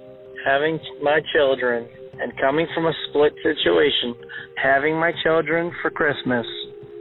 having 0.45 0.81
my 1.03 1.21
children 1.35 1.87
and 2.19 2.33
coming 2.41 2.67
from 2.75 2.87
a 2.87 2.93
split 3.09 3.35
situation, 3.43 4.15
having 4.57 4.97
my 4.97 5.13
children 5.23 5.71
for 5.83 5.91
Christmas, 5.91 6.47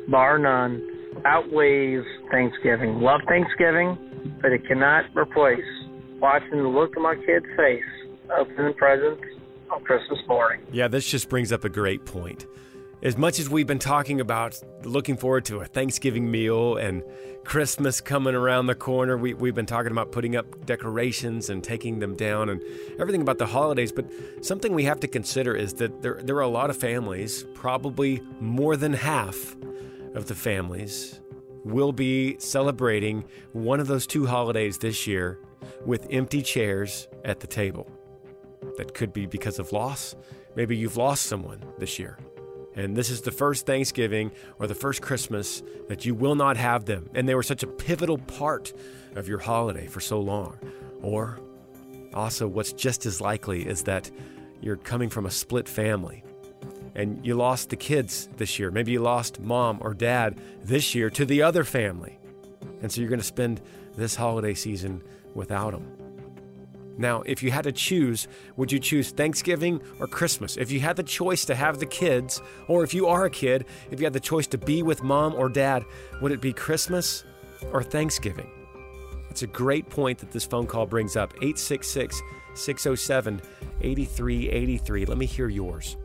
bar 0.09 0.37
none, 0.37 0.83
outweighs 1.25 2.03
Thanksgiving. 2.31 2.99
Love 2.99 3.21
Thanksgiving, 3.29 4.37
but 4.41 4.51
it 4.51 4.67
cannot 4.67 5.05
replace 5.15 5.63
watching 6.19 6.63
the 6.63 6.67
look 6.67 6.97
of 6.97 7.01
my 7.01 7.15
kid's 7.15 7.45
face 7.55 7.83
opening 8.37 8.73
presents 8.73 9.23
on 9.71 9.83
Christmas 9.85 10.19
morning. 10.27 10.65
Yeah, 10.73 10.89
this 10.89 11.07
just 11.07 11.29
brings 11.29 11.53
up 11.53 11.63
a 11.63 11.69
great 11.69 12.03
point. 12.03 12.45
As 13.03 13.15
much 13.15 13.39
as 13.39 13.47
we've 13.47 13.67
been 13.67 13.77
talking 13.77 14.19
about 14.19 14.59
looking 14.83 15.17
forward 15.17 15.45
to 15.45 15.59
a 15.59 15.65
Thanksgiving 15.65 16.31
meal 16.31 16.77
and 16.77 17.03
Christmas 17.43 18.01
coming 18.01 18.33
around 18.33 18.65
the 18.65 18.73
corner, 18.73 19.15
we, 19.15 19.35
we've 19.35 19.53
been 19.53 19.67
talking 19.67 19.91
about 19.91 20.11
putting 20.11 20.35
up 20.35 20.65
decorations 20.65 21.51
and 21.51 21.63
taking 21.63 21.99
them 21.99 22.15
down 22.15 22.49
and 22.49 22.59
everything 22.99 23.21
about 23.21 23.37
the 23.37 23.45
holidays. 23.45 23.91
But 23.91 24.07
something 24.41 24.73
we 24.73 24.85
have 24.85 24.99
to 25.01 25.07
consider 25.07 25.55
is 25.55 25.75
that 25.75 26.01
there, 26.01 26.19
there 26.23 26.37
are 26.37 26.41
a 26.41 26.47
lot 26.47 26.71
of 26.71 26.77
families, 26.77 27.45
probably 27.53 28.23
more 28.39 28.75
than 28.75 28.93
half 28.93 29.55
of 30.15 30.25
the 30.25 30.35
families, 30.35 31.21
will 31.63 31.91
be 31.91 32.39
celebrating 32.39 33.25
one 33.53 33.79
of 33.79 33.85
those 33.85 34.07
two 34.07 34.25
holidays 34.25 34.79
this 34.79 35.05
year 35.05 35.37
with 35.85 36.07
empty 36.09 36.41
chairs 36.41 37.07
at 37.23 37.41
the 37.41 37.47
table. 37.47 37.91
That 38.77 38.95
could 38.95 39.13
be 39.13 39.27
because 39.27 39.59
of 39.59 39.71
loss. 39.71 40.15
Maybe 40.55 40.75
you've 40.75 40.97
lost 40.97 41.27
someone 41.27 41.63
this 41.77 41.99
year. 41.99 42.17
And 42.77 42.95
this 42.95 43.09
is 43.09 43.21
the 43.21 43.31
first 43.31 43.65
Thanksgiving 43.65 44.31
or 44.59 44.67
the 44.67 44.75
first 44.75 45.01
Christmas 45.01 45.63
that 45.89 46.05
you 46.05 46.13
will 46.13 46.35
not 46.35 46.57
have 46.57 46.85
them. 46.85 47.09
And 47.15 47.27
they 47.27 47.33
were 47.33 47.43
such 47.43 47.63
a 47.63 47.67
pivotal 47.67 48.19
part 48.19 48.71
of 49.15 49.27
your 49.27 49.39
holiday 49.39 49.87
for 49.87 49.99
so 49.99 50.21
long. 50.21 50.57
Or 51.01 51.39
also, 52.13 52.47
what's 52.47 52.73
just 52.73 53.07
as 53.07 53.19
likely 53.19 53.67
is 53.67 53.83
that 53.83 54.11
you're 54.61 54.77
coming 54.77 55.09
from 55.09 55.25
a 55.25 55.31
split 55.31 55.67
family 55.67 56.23
and 56.93 57.25
you 57.25 57.35
lost 57.35 57.71
the 57.71 57.75
kids 57.75 58.29
this 58.37 58.59
year. 58.59 58.69
Maybe 58.69 58.91
you 58.91 58.99
lost 58.99 59.39
mom 59.39 59.79
or 59.81 59.95
dad 59.95 60.39
this 60.63 60.93
year 60.93 61.09
to 61.11 61.25
the 61.25 61.41
other 61.41 61.63
family. 61.63 62.19
And 62.83 62.91
so 62.91 63.01
you're 63.01 63.09
going 63.09 63.19
to 63.19 63.25
spend 63.25 63.59
this 63.95 64.15
holiday 64.15 64.53
season 64.53 65.01
without 65.33 65.71
them. 65.71 65.96
Now, 66.97 67.21
if 67.25 67.43
you 67.43 67.51
had 67.51 67.63
to 67.65 67.71
choose, 67.71 68.27
would 68.55 68.71
you 68.71 68.79
choose 68.79 69.11
Thanksgiving 69.11 69.81
or 69.99 70.07
Christmas? 70.07 70.57
If 70.57 70.71
you 70.71 70.79
had 70.79 70.95
the 70.95 71.03
choice 71.03 71.45
to 71.45 71.55
have 71.55 71.77
the 71.77 71.85
kids, 71.85 72.41
or 72.67 72.83
if 72.83 72.93
you 72.93 73.07
are 73.07 73.25
a 73.25 73.29
kid, 73.29 73.65
if 73.91 73.99
you 73.99 74.05
had 74.05 74.13
the 74.13 74.19
choice 74.19 74.47
to 74.47 74.57
be 74.57 74.81
with 74.81 75.03
mom 75.03 75.35
or 75.35 75.47
dad, 75.47 75.85
would 76.21 76.31
it 76.31 76.41
be 76.41 76.53
Christmas 76.53 77.23
or 77.71 77.83
Thanksgiving? 77.83 78.49
It's 79.29 79.43
a 79.43 79.47
great 79.47 79.87
point 79.89 80.17
that 80.19 80.31
this 80.31 80.45
phone 80.45 80.65
call 80.65 80.87
brings 80.87 81.15
up 81.15 81.33
866 81.35 82.19
607 82.55 83.41
8383. 83.81 85.05
Let 85.05 85.17
me 85.19 85.27
hear 85.27 85.47
yours. 85.47 85.95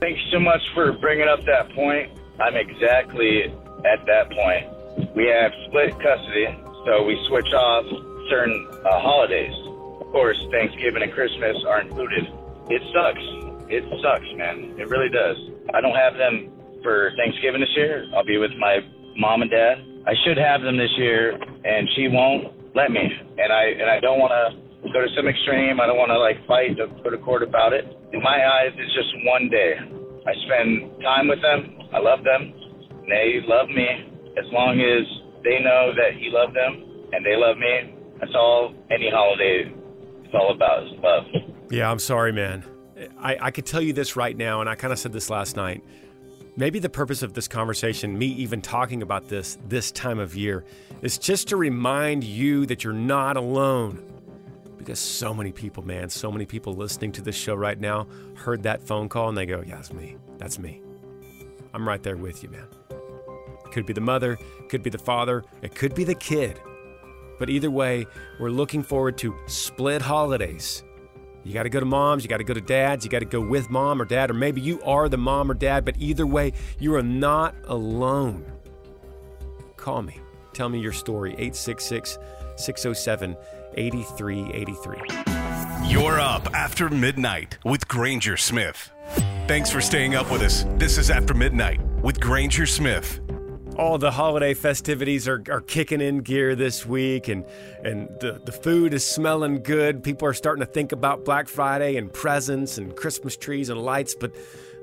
Thanks 0.00 0.20
so 0.32 0.40
much 0.40 0.60
for 0.74 0.92
bringing 0.92 1.28
up 1.28 1.44
that 1.46 1.70
point. 1.70 2.10
I'm 2.40 2.56
exactly 2.56 3.44
at 3.84 4.04
that 4.06 4.30
point. 4.32 5.14
We 5.14 5.26
have 5.26 5.52
split 5.68 5.92
custody, 6.00 6.58
so 6.84 7.04
we 7.04 7.16
switch 7.28 7.52
off 7.54 7.84
certain 8.28 8.68
uh, 8.84 9.00
holidays 9.00 9.54
of 10.06 10.12
course, 10.14 10.38
Thanksgiving 10.54 11.02
and 11.02 11.10
Christmas 11.10 11.58
are 11.66 11.82
included. 11.82 12.30
It 12.70 12.82
sucks. 12.94 13.26
It 13.66 13.82
sucks, 13.98 14.30
man. 14.38 14.78
It 14.78 14.86
really 14.86 15.10
does. 15.10 15.34
I 15.74 15.82
don't 15.82 15.98
have 15.98 16.14
them 16.14 16.54
for 16.86 17.10
Thanksgiving 17.18 17.58
this 17.58 17.74
year. 17.74 18.06
I'll 18.14 18.24
be 18.24 18.38
with 18.38 18.54
my 18.62 18.78
mom 19.18 19.42
and 19.42 19.50
dad. 19.50 19.82
I 20.06 20.14
should 20.22 20.38
have 20.38 20.62
them 20.62 20.78
this 20.78 20.94
year, 20.96 21.34
and 21.34 21.90
she 21.98 22.06
won't 22.06 22.54
let 22.78 22.94
me. 22.94 23.02
And 23.02 23.50
I 23.50 23.64
and 23.74 23.90
I 23.90 23.98
don't 23.98 24.22
want 24.22 24.30
to 24.30 24.94
go 24.94 25.02
to 25.02 25.10
some 25.18 25.26
extreme. 25.26 25.82
I 25.82 25.90
don't 25.90 25.98
want 25.98 26.14
to 26.14 26.20
like 26.22 26.38
fight 26.46 26.78
to 26.78 26.86
go 27.02 27.10
to 27.10 27.18
court 27.18 27.42
about 27.42 27.74
it. 27.74 27.82
In 28.14 28.22
my 28.22 28.38
eyes, 28.38 28.70
it's 28.78 28.94
just 28.94 29.10
one 29.26 29.50
day. 29.50 29.74
I 29.82 30.32
spend 30.46 31.02
time 31.02 31.26
with 31.26 31.42
them. 31.42 31.90
I 31.90 31.98
love 31.98 32.22
them. 32.22 32.54
And 33.02 33.10
they 33.10 33.42
love 33.42 33.66
me. 33.74 34.14
As 34.38 34.46
long 34.54 34.78
as 34.78 35.02
they 35.42 35.58
know 35.58 35.90
that 35.98 36.14
he 36.14 36.30
loved 36.30 36.54
them 36.54 37.10
and 37.10 37.26
they 37.26 37.34
love 37.34 37.58
me, 37.58 37.98
that's 38.22 38.34
all 38.38 38.70
any 38.90 39.10
holiday 39.10 39.75
all 40.36 40.52
about 40.54 40.84
is 40.84 40.92
love. 41.02 41.24
Yeah, 41.70 41.90
I'm 41.90 41.98
sorry, 41.98 42.32
man. 42.32 42.64
I, 43.18 43.36
I 43.40 43.50
could 43.50 43.66
tell 43.66 43.80
you 43.80 43.92
this 43.92 44.16
right 44.16 44.36
now, 44.36 44.60
and 44.60 44.70
I 44.70 44.74
kind 44.74 44.92
of 44.92 44.98
said 44.98 45.12
this 45.12 45.28
last 45.30 45.56
night. 45.56 45.82
Maybe 46.56 46.78
the 46.78 46.88
purpose 46.88 47.22
of 47.22 47.34
this 47.34 47.48
conversation, 47.48 48.16
me 48.16 48.26
even 48.26 48.62
talking 48.62 49.02
about 49.02 49.28
this 49.28 49.58
this 49.68 49.90
time 49.92 50.18
of 50.18 50.34
year, 50.34 50.64
is 51.02 51.18
just 51.18 51.48
to 51.48 51.56
remind 51.56 52.24
you 52.24 52.64
that 52.66 52.82
you're 52.82 52.94
not 52.94 53.36
alone. 53.36 54.02
Because 54.78 54.98
so 54.98 55.34
many 55.34 55.52
people, 55.52 55.84
man, 55.84 56.08
so 56.08 56.30
many 56.30 56.46
people 56.46 56.72
listening 56.72 57.12
to 57.12 57.22
this 57.22 57.34
show 57.34 57.54
right 57.54 57.78
now 57.78 58.06
heard 58.34 58.62
that 58.62 58.82
phone 58.82 59.08
call 59.08 59.28
and 59.28 59.36
they 59.36 59.44
go, 59.44 59.62
Yeah, 59.66 59.76
that's 59.76 59.92
me. 59.92 60.16
That's 60.38 60.58
me. 60.58 60.80
I'm 61.74 61.86
right 61.86 62.02
there 62.02 62.16
with 62.16 62.42
you, 62.42 62.48
man. 62.48 62.66
Could 63.72 63.84
be 63.84 63.92
the 63.92 64.00
mother, 64.00 64.38
could 64.70 64.82
be 64.82 64.90
the 64.90 64.98
father, 64.98 65.44
it 65.60 65.74
could 65.74 65.94
be 65.94 66.04
the 66.04 66.14
kid. 66.14 66.58
But 67.38 67.50
either 67.50 67.70
way, 67.70 68.06
we're 68.38 68.50
looking 68.50 68.82
forward 68.82 69.18
to 69.18 69.34
split 69.46 70.02
holidays. 70.02 70.82
You 71.44 71.54
got 71.54 71.62
to 71.62 71.68
go 71.68 71.78
to 71.78 71.86
mom's, 71.86 72.24
you 72.24 72.28
got 72.28 72.38
to 72.38 72.44
go 72.44 72.54
to 72.54 72.60
dad's, 72.60 73.04
you 73.04 73.10
got 73.10 73.20
to 73.20 73.24
go 73.24 73.40
with 73.40 73.70
mom 73.70 74.02
or 74.02 74.04
dad, 74.04 74.30
or 74.30 74.34
maybe 74.34 74.60
you 74.60 74.82
are 74.82 75.08
the 75.08 75.16
mom 75.16 75.50
or 75.50 75.54
dad, 75.54 75.84
but 75.84 75.96
either 75.98 76.26
way, 76.26 76.52
you 76.80 76.94
are 76.96 77.04
not 77.04 77.54
alone. 77.66 78.44
Call 79.76 80.02
me. 80.02 80.18
Tell 80.54 80.68
me 80.68 80.80
your 80.80 80.92
story. 80.92 81.32
866 81.32 82.18
607 82.56 83.36
8383. 83.74 85.88
You're 85.88 86.18
up 86.18 86.52
after 86.54 86.88
midnight 86.88 87.58
with 87.64 87.86
Granger 87.86 88.36
Smith. 88.36 88.90
Thanks 89.46 89.70
for 89.70 89.80
staying 89.80 90.16
up 90.16 90.32
with 90.32 90.42
us. 90.42 90.64
This 90.76 90.98
is 90.98 91.10
After 91.10 91.32
Midnight 91.32 91.80
with 92.02 92.20
Granger 92.20 92.66
Smith 92.66 93.20
all 93.78 93.98
the 93.98 94.10
holiday 94.10 94.54
festivities 94.54 95.28
are, 95.28 95.42
are 95.50 95.60
kicking 95.60 96.00
in 96.00 96.18
gear 96.18 96.54
this 96.54 96.86
week 96.86 97.28
and 97.28 97.44
and 97.82 98.08
the, 98.20 98.40
the 98.44 98.52
food 98.52 98.94
is 98.94 99.06
smelling 99.06 99.62
good. 99.62 100.02
People 100.02 100.26
are 100.28 100.34
starting 100.34 100.64
to 100.64 100.70
think 100.70 100.92
about 100.92 101.24
Black 101.24 101.48
Friday 101.48 101.96
and 101.96 102.12
presents 102.12 102.78
and 102.78 102.96
Christmas 102.96 103.36
trees 103.36 103.68
and 103.68 103.80
lights, 103.80 104.14
but 104.14 104.34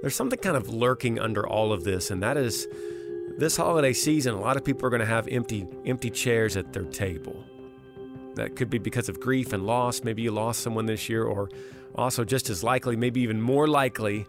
there's 0.02 0.16
something 0.16 0.40
kind 0.40 0.56
of 0.56 0.70
lurking 0.70 1.20
under 1.20 1.48
all 1.48 1.74
of 1.74 1.84
this, 1.84 2.12
and 2.12 2.22
that 2.22 2.38
is 2.38 2.68
this 3.38 3.58
holiday 3.58 3.94
season, 3.94 4.36
a 4.36 4.40
lot 4.40 4.58
of 4.58 4.64
people 4.64 4.86
are 4.86 4.90
going 4.90 5.00
to 5.00 5.06
have 5.06 5.28
empty 5.28 5.66
empty 5.86 6.10
chairs 6.10 6.56
at 6.56 6.74
their 6.74 6.84
table. 6.84 7.44
That 8.36 8.56
could 8.56 8.70
be 8.70 8.78
because 8.78 9.10
of 9.10 9.20
grief 9.20 9.54
and 9.54 9.66
loss. 9.66 10.04
Maybe 10.04 10.22
you 10.22 10.32
lost 10.32 10.62
someone 10.62 10.86
this 10.86 11.10
year, 11.10 11.24
or 11.24 11.50
also 11.96 12.24
just 12.24 12.50
as 12.50 12.64
likely, 12.64 12.96
maybe 12.96 13.22
even 13.22 13.42
more 13.42 13.68
likely, 13.68 14.26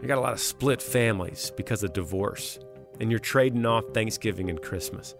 you 0.00 0.08
got 0.08 0.18
a 0.18 0.20
lot 0.20 0.32
of 0.32 0.40
split 0.40 0.80
families 0.80 1.52
because 1.56 1.82
of 1.82 1.92
divorce, 1.92 2.58
and 3.00 3.10
you're 3.10 3.20
trading 3.20 3.66
off 3.66 3.84
Thanksgiving 3.92 4.50
and 4.50 4.60
Christmas. 4.60 5.14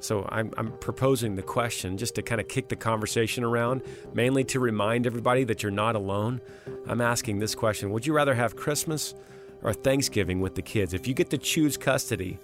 So 0.00 0.28
I'm, 0.28 0.52
I'm 0.58 0.72
proposing 0.78 1.34
the 1.34 1.42
question 1.42 1.96
just 1.96 2.14
to 2.16 2.22
kind 2.22 2.40
of 2.40 2.46
kick 2.46 2.68
the 2.68 2.76
conversation 2.76 3.42
around, 3.42 3.82
mainly 4.12 4.44
to 4.44 4.60
remind 4.60 5.06
everybody 5.06 5.44
that 5.44 5.62
you're 5.62 5.72
not 5.72 5.96
alone. 5.96 6.42
I'm 6.86 7.00
asking 7.00 7.38
this 7.38 7.54
question 7.54 7.90
Would 7.90 8.06
you 8.06 8.12
rather 8.12 8.34
have 8.34 8.54
Christmas 8.54 9.14
or 9.62 9.72
Thanksgiving 9.72 10.40
with 10.40 10.54
the 10.54 10.62
kids? 10.62 10.92
If 10.92 11.08
you 11.08 11.14
get 11.14 11.30
to 11.30 11.38
choose 11.38 11.76
custody, 11.76 12.38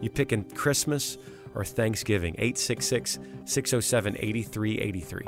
you 0.00 0.10
picking 0.10 0.42
Christmas 0.42 1.16
or 1.54 1.64
Thanksgiving? 1.64 2.34
866 2.34 3.20
607 3.44 4.16
8383. 4.18 5.22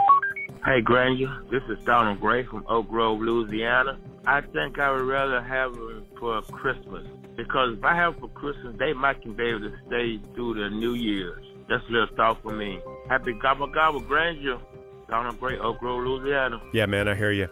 Hey, 0.65 0.81
Granger, 0.81 1.45
this 1.49 1.63
is 1.69 1.79
Donald 1.85 2.21
Gray 2.21 2.43
from 2.43 2.65
Oak 2.69 2.89
Grove, 2.89 3.21
Louisiana. 3.21 3.97
I 4.27 4.41
think 4.41 4.81
I 4.81 4.91
would 4.91 5.03
rather 5.03 5.41
have 5.41 5.73
it 5.75 6.03
for 6.19 6.43
Christmas 6.43 7.07
because 7.37 7.77
if 7.79 7.85
I 7.85 7.95
have 7.95 8.19
for 8.19 8.29
Christmas, 8.29 8.75
they 8.79 8.93
might 8.93 9.23
can 9.23 9.35
be 9.35 9.45
able 9.45 9.61
to 9.61 9.73
stay 9.87 10.21
through 10.35 10.55
the 10.55 10.71
New 10.71 10.95
Year's. 10.95 11.45
That's 11.69 11.83
a 11.89 11.93
little 11.93 12.17
thought 12.17 12.43
for 12.43 12.53
me. 12.53 12.81
Happy 13.09 13.33
Gobble 13.35 13.67
Gobble, 13.67 14.01
Granger. 14.01 14.59
Donald 15.09 15.39
Gray, 15.39 15.59
Oak 15.59 15.79
Grove, 15.79 16.05
Louisiana. 16.05 16.61
Yeah, 16.73 16.87
man, 16.87 17.09
I 17.09 17.15
hear 17.15 17.31
you. 17.31 17.49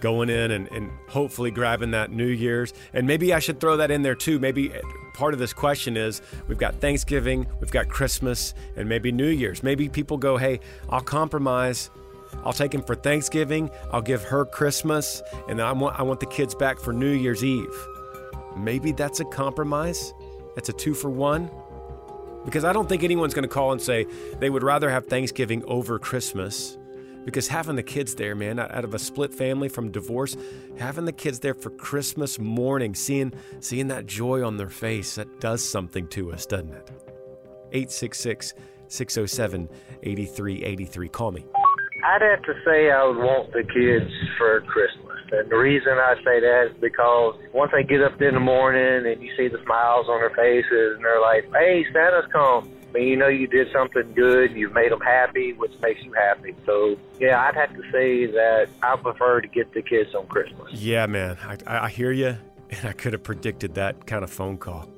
Going 0.00 0.30
in 0.30 0.50
and, 0.50 0.66
and 0.72 0.90
hopefully 1.08 1.50
grabbing 1.50 1.90
that 1.92 2.10
New 2.10 2.26
Year's. 2.26 2.72
And 2.92 3.06
maybe 3.06 3.32
I 3.32 3.38
should 3.38 3.60
throw 3.60 3.76
that 3.76 3.90
in 3.90 4.02
there 4.02 4.14
too. 4.14 4.38
Maybe 4.38 4.72
eh, 4.72 4.80
part 5.14 5.34
of 5.34 5.40
this 5.40 5.52
question 5.52 5.96
is 5.96 6.22
we've 6.48 6.58
got 6.58 6.74
Thanksgiving, 6.76 7.46
we've 7.60 7.70
got 7.70 7.88
Christmas, 7.88 8.54
and 8.76 8.88
maybe 8.88 9.12
New 9.12 9.28
Year's. 9.28 9.62
Maybe 9.62 9.88
people 9.88 10.16
go, 10.16 10.36
hey, 10.36 10.60
I'll 10.88 11.02
compromise. 11.02 11.90
I'll 12.44 12.52
take 12.52 12.72
him 12.72 12.82
for 12.82 12.94
Thanksgiving. 12.94 13.70
I'll 13.92 14.02
give 14.02 14.22
her 14.22 14.44
Christmas, 14.46 15.20
and 15.48 15.60
I 15.60 15.72
want 15.72 15.98
I 15.98 16.02
want 16.02 16.20
the 16.20 16.26
kids 16.26 16.54
back 16.54 16.78
for 16.78 16.92
New 16.92 17.10
Year's 17.10 17.44
Eve. 17.44 17.74
Maybe 18.56 18.92
that's 18.92 19.20
a 19.20 19.24
compromise. 19.24 20.14
That's 20.54 20.68
a 20.68 20.72
two 20.72 20.94
for 20.94 21.10
one. 21.10 21.50
Because 22.44 22.64
I 22.64 22.72
don't 22.72 22.88
think 22.88 23.02
anyone's 23.02 23.34
going 23.34 23.48
to 23.48 23.48
call 23.48 23.72
and 23.72 23.80
say 23.80 24.06
they 24.38 24.50
would 24.50 24.62
rather 24.62 24.90
have 24.90 25.06
Thanksgiving 25.06 25.62
over 25.66 25.98
Christmas. 25.98 26.78
Because 27.24 27.48
having 27.48 27.76
the 27.76 27.82
kids 27.82 28.14
there, 28.14 28.34
man, 28.34 28.58
out 28.58 28.82
of 28.82 28.94
a 28.94 28.98
split 28.98 29.34
family 29.34 29.68
from 29.68 29.90
divorce, 29.90 30.36
having 30.78 31.04
the 31.04 31.12
kids 31.12 31.40
there 31.40 31.52
for 31.52 31.68
Christmas 31.70 32.38
morning, 32.38 32.94
seeing 32.94 33.34
seeing 33.60 33.88
that 33.88 34.06
joy 34.06 34.42
on 34.44 34.56
their 34.56 34.70
face, 34.70 35.16
that 35.16 35.40
does 35.40 35.62
something 35.62 36.06
to 36.08 36.32
us, 36.32 36.46
doesn't 36.46 36.72
it? 36.72 36.90
866 37.72 38.54
607 38.88 39.68
8383. 40.02 41.08
Call 41.08 41.32
me. 41.32 41.44
I'd 42.04 42.22
have 42.22 42.42
to 42.42 42.54
say 42.64 42.90
I 42.90 43.04
would 43.04 43.18
want 43.18 43.52
the 43.52 43.62
kids 43.64 44.10
for 44.38 44.62
Christmas. 44.62 45.09
And 45.32 45.50
the 45.50 45.56
reason 45.56 45.92
I 45.92 46.14
say 46.16 46.40
that 46.40 46.70
is 46.70 46.76
because 46.80 47.36
once 47.52 47.70
they 47.72 47.84
get 47.84 48.02
up 48.02 48.20
in 48.20 48.34
the 48.34 48.40
morning 48.40 49.06
and 49.06 49.22
you 49.22 49.30
see 49.36 49.48
the 49.48 49.62
smiles 49.64 50.06
on 50.08 50.20
their 50.20 50.30
faces 50.30 50.96
and 50.96 51.04
they're 51.04 51.20
like, 51.20 51.44
hey, 51.52 51.84
Santa's 51.92 52.30
come. 52.32 52.70
I 52.90 52.92
mean, 52.92 53.08
you 53.08 53.16
know 53.16 53.28
you 53.28 53.46
did 53.46 53.68
something 53.72 54.12
good, 54.14 54.50
you've 54.52 54.72
made 54.72 54.90
them 54.90 55.00
happy, 55.00 55.52
which 55.52 55.70
makes 55.80 56.02
you 56.02 56.12
happy. 56.12 56.56
So, 56.66 56.96
yeah, 57.20 57.40
I'd 57.40 57.54
have 57.54 57.72
to 57.74 57.82
say 57.92 58.26
that 58.26 58.66
I 58.82 58.96
prefer 58.96 59.40
to 59.40 59.46
get 59.46 59.72
the 59.72 59.82
kids 59.82 60.12
on 60.12 60.26
Christmas. 60.26 60.72
Yeah, 60.72 61.06
man, 61.06 61.38
I, 61.44 61.84
I 61.84 61.88
hear 61.88 62.10
you, 62.10 62.36
and 62.70 62.84
I 62.84 62.92
could 62.92 63.12
have 63.12 63.22
predicted 63.22 63.76
that 63.76 64.06
kind 64.06 64.24
of 64.24 64.30
phone 64.30 64.58
call. 64.58 64.88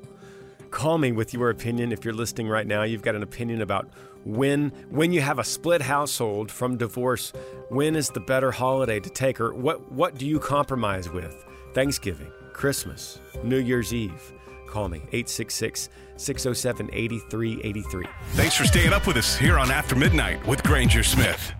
Call 0.70 0.96
me 0.96 1.12
with 1.12 1.34
your 1.34 1.50
opinion 1.50 1.92
if 1.92 2.02
you're 2.02 2.14
listening 2.14 2.48
right 2.48 2.66
now. 2.66 2.82
You've 2.82 3.02
got 3.02 3.14
an 3.14 3.22
opinion 3.22 3.60
about 3.60 3.90
when 4.24 4.70
when 4.90 5.12
you 5.12 5.20
have 5.20 5.38
a 5.38 5.44
split 5.44 5.82
household 5.82 6.50
from 6.50 6.76
divorce, 6.76 7.32
when 7.68 7.96
is 7.96 8.08
the 8.08 8.20
better 8.20 8.50
holiday 8.50 9.00
to 9.00 9.10
take 9.10 9.40
or 9.40 9.54
what 9.54 9.90
what 9.92 10.16
do 10.18 10.26
you 10.26 10.38
compromise 10.38 11.10
with? 11.10 11.44
Thanksgiving, 11.74 12.30
Christmas, 12.52 13.20
New 13.42 13.58
Year's 13.58 13.94
Eve. 13.94 14.32
Call 14.66 14.88
me 14.88 14.98
866 15.12 15.88
607 16.16 16.90
8383. 16.92 18.06
Thanks 18.32 18.56
for 18.56 18.64
staying 18.64 18.92
up 18.92 19.06
with 19.06 19.16
us 19.16 19.36
here 19.36 19.58
on 19.58 19.70
After 19.70 19.96
Midnight 19.96 20.46
with 20.46 20.62
Granger 20.62 21.02
Smith. 21.02 21.52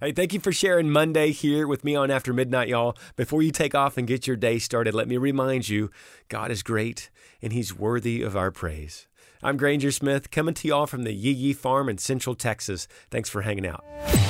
Hey, 0.00 0.12
thank 0.12 0.32
you 0.32 0.40
for 0.40 0.50
sharing 0.50 0.88
Monday 0.90 1.30
here 1.30 1.66
with 1.66 1.84
me 1.84 1.94
on 1.94 2.10
After 2.10 2.32
Midnight, 2.32 2.68
y'all. 2.68 2.96
Before 3.16 3.42
you 3.42 3.50
take 3.50 3.74
off 3.74 3.98
and 3.98 4.08
get 4.08 4.26
your 4.26 4.36
day 4.36 4.58
started, 4.58 4.94
let 4.94 5.08
me 5.08 5.18
remind 5.18 5.68
you 5.68 5.90
God 6.30 6.50
is 6.50 6.62
great 6.62 7.10
and 7.42 7.52
He's 7.52 7.76
worthy 7.76 8.22
of 8.22 8.34
our 8.34 8.50
praise. 8.50 9.06
I'm 9.42 9.56
Granger 9.56 9.90
Smith, 9.90 10.30
coming 10.30 10.52
to 10.54 10.68
y'all 10.68 10.86
from 10.86 11.04
the 11.04 11.12
Yee 11.12 11.32
Yee 11.32 11.52
Farm 11.54 11.88
in 11.88 11.96
Central 11.96 12.34
Texas. 12.34 12.86
Thanks 13.10 13.30
for 13.30 13.40
hanging 13.40 13.66
out. 13.66 13.84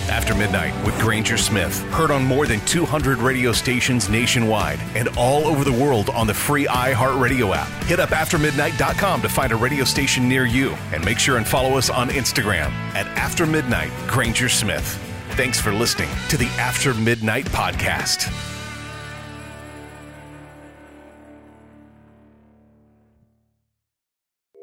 After 0.09 0.35
Midnight 0.35 0.73
with 0.85 0.97
Granger 1.01 1.37
Smith, 1.37 1.81
heard 1.91 2.11
on 2.13 2.25
more 2.25 2.47
than 2.47 2.61
200 2.67 3.19
radio 3.19 3.53
stations 3.53 4.09
nationwide 4.09 4.79
and 4.95 5.09
all 5.17 5.47
over 5.47 5.65
the 5.65 5.73
world 5.73 6.11
on 6.11 6.27
the 6.29 6.35
free 6.35 6.67
iHeartRadio 6.67 7.55
app. 7.55 7.69
Hit 7.85 7.99
up 7.99 8.11
aftermidnight.com 8.11 9.23
to 9.23 9.29
find 9.29 9.53
a 9.53 9.57
radio 9.57 9.85
station 9.85 10.29
near 10.29 10.47
you 10.47 10.71
and 10.93 11.05
make 11.05 11.19
sure 11.19 11.39
and 11.39 11.47
follow 11.47 11.77
us 11.77 11.91
on 11.91 12.09
Instagram 12.11 12.71
at 12.95 13.07
After 13.19 13.47
Midnight 13.47 13.91
Granger 14.07 14.49
Smith. 14.49 14.97
Thanks 15.31 15.61
for 15.61 15.73
listening 15.73 16.09
to 16.29 16.37
the 16.37 16.49
After 16.59 16.95
Midnight 16.95 17.47
Podcast. 17.47 18.60